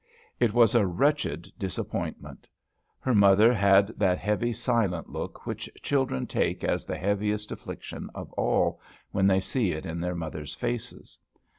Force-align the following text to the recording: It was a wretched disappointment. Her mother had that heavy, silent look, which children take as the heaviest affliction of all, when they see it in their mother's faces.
It 0.39 0.51
was 0.51 0.73
a 0.73 0.83
wretched 0.87 1.51
disappointment. 1.59 2.49
Her 3.01 3.13
mother 3.13 3.53
had 3.53 3.89
that 3.99 4.17
heavy, 4.17 4.51
silent 4.51 5.09
look, 5.11 5.45
which 5.45 5.69
children 5.83 6.25
take 6.25 6.63
as 6.63 6.87
the 6.87 6.97
heaviest 6.97 7.51
affliction 7.51 8.09
of 8.15 8.33
all, 8.33 8.81
when 9.11 9.27
they 9.27 9.41
see 9.41 9.73
it 9.73 9.85
in 9.85 10.01
their 10.01 10.15
mother's 10.15 10.55
faces. 10.55 11.19